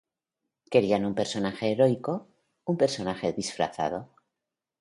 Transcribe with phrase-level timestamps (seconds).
[0.71, 2.25] Querían un personaje heroico,
[2.65, 4.09] un personaje disfrazado.